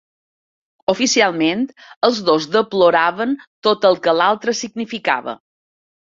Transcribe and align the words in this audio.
Oficialment, 0.91 1.59
els 2.07 2.21
dos 2.29 2.47
deploraven 2.55 3.35
tot 3.67 3.85
el 3.91 3.99
que 4.07 4.15
l'altre 4.21 4.55
significava. 4.61 5.37